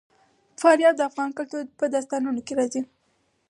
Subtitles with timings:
[0.61, 2.81] فاریاب د افغان کلتور په داستانونو کې راځي.